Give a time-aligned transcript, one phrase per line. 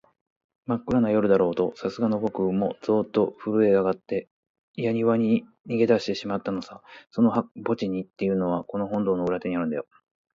[0.65, 4.29] まっくらな夜だろう、さすがのぼくもゾーッとふるえあがって、
[4.73, 6.81] やにわに逃げだしてしまったのさ。
[7.11, 7.45] その墓
[7.77, 9.85] 地っていうのは、この本堂の裏手にあるんだよ。